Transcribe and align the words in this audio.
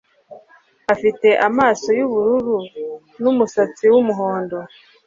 Afite 0.93 1.27
amaso 1.47 1.87
yubururu 1.99 2.57
n 3.21 3.23
umusatsi 3.31 3.85
wumuhondo 3.93 4.57